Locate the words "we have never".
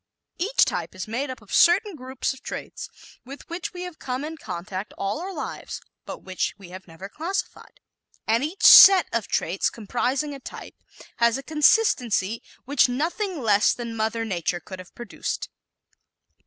6.57-7.07